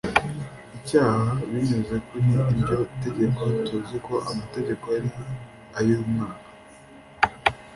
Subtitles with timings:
[0.77, 5.07] Icyaha binyuze kuri iryo tegeko tuzi ko amategeko ari
[5.77, 6.47] ay umwuka